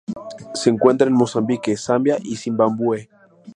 Se 0.55 0.71
encuentra 0.71 1.05
en 1.07 1.13
Mozambique, 1.13 1.77
Zambia 1.77 2.17
y 2.23 2.35
Zimbabue. 2.35 3.07